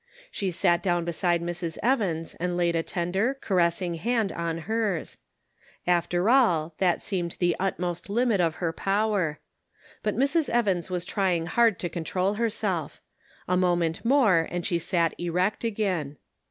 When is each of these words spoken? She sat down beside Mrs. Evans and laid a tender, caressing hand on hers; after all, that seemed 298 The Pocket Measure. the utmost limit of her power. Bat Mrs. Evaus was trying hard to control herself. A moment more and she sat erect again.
She 0.31 0.49
sat 0.49 0.81
down 0.81 1.05
beside 1.05 1.43
Mrs. 1.43 1.77
Evans 1.83 2.33
and 2.39 2.57
laid 2.57 2.75
a 2.75 2.81
tender, 2.81 3.35
caressing 3.39 3.93
hand 3.93 4.31
on 4.31 4.57
hers; 4.65 5.17
after 5.85 6.27
all, 6.27 6.73
that 6.79 7.03
seemed 7.03 7.33
298 7.33 7.37
The 7.37 7.53
Pocket 7.53 7.79
Measure. 7.79 7.87
the 7.87 7.87
utmost 7.87 8.09
limit 8.09 8.41
of 8.41 8.55
her 8.55 8.73
power. 8.73 9.39
Bat 10.01 10.15
Mrs. 10.15 10.49
Evaus 10.51 10.89
was 10.89 11.05
trying 11.05 11.45
hard 11.45 11.77
to 11.77 11.87
control 11.87 12.33
herself. 12.33 12.99
A 13.47 13.55
moment 13.55 14.03
more 14.03 14.47
and 14.49 14.65
she 14.65 14.79
sat 14.79 15.13
erect 15.19 15.63
again. 15.63 16.17